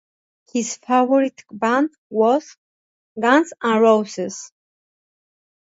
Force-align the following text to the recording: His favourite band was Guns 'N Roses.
His 0.51 0.77
favourite 0.77 1.43
band 1.51 1.91
was 2.09 2.57
Guns 3.19 3.53
'N 3.61 3.79
Roses. 3.81 4.51